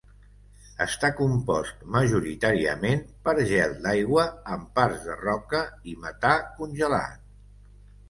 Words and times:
Està 0.85 1.11
compost 1.19 1.83
majoritàriament 1.97 3.05
per 3.29 3.37
gel 3.53 3.77
d'aigua 3.85 4.27
amb 4.59 4.75
parts 4.81 5.07
de 5.07 5.21
roca 5.23 5.65
i 5.95 5.99
metà 6.11 6.37
congelat. 6.61 7.27